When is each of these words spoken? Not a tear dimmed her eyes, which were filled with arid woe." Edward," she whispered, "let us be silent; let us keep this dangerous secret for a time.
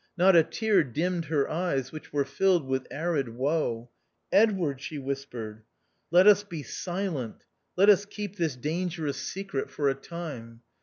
Not 0.17 0.35
a 0.35 0.41
tear 0.41 0.83
dimmed 0.83 1.25
her 1.25 1.47
eyes, 1.47 1.91
which 1.91 2.11
were 2.11 2.25
filled 2.25 2.65
with 2.67 2.87
arid 2.89 3.29
woe." 3.29 3.91
Edward," 4.41 4.81
she 4.81 4.97
whispered, 4.97 5.61
"let 6.09 6.25
us 6.25 6.41
be 6.43 6.63
silent; 6.63 7.43
let 7.77 7.87
us 7.87 8.05
keep 8.05 8.35
this 8.37 8.55
dangerous 8.55 9.17
secret 9.17 9.69
for 9.69 9.89
a 9.89 9.93
time. 9.93 10.61